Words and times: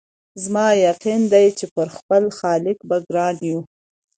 زما 0.43 0.67
یقین 0.87 1.21
دی 1.33 1.47
چي 1.57 1.65
پر 1.73 1.87
خپل 1.97 2.23
خالق 2.37 2.77
به 2.89 2.97
ګران 3.07 3.35
یو 3.49 3.59